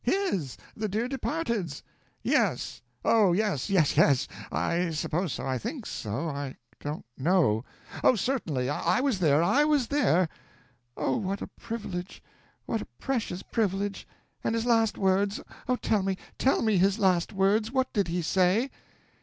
"'His. 0.03 0.57
The 0.75 0.87
dear 0.89 1.07
departed's.' 1.07 1.83
"'Yes! 2.23 2.81
Oh, 3.05 3.33
yes 3.33 3.69
yes 3.69 3.95
yes! 3.95 4.27
I 4.51 4.89
suppose 4.89 5.31
so, 5.33 5.45
I 5.45 5.59
think 5.59 5.85
so, 5.85 6.27
I 6.27 6.55
don't 6.79 7.05
know! 7.19 7.65
Oh, 8.03 8.15
certainly 8.15 8.67
I 8.67 8.99
was 8.99 9.19
there 9.19 9.43
I 9.43 9.63
was 9.63 9.89
there!' 9.89 10.27
"'Oh, 10.97 11.17
what 11.17 11.43
a 11.43 11.47
privilege! 11.47 12.23
what 12.65 12.81
a 12.81 12.87
precious 12.97 13.43
privilege! 13.43 14.07
And 14.43 14.55
his 14.55 14.65
last 14.65 14.97
words 14.97 15.39
oh, 15.69 15.75
tell 15.75 16.01
me, 16.01 16.17
tell 16.39 16.63
me 16.63 16.77
his 16.77 16.97
last 16.97 17.31
words! 17.31 17.71
What 17.71 17.93
did 17.93 18.07
he 18.07 18.23
say?' 18.23 18.71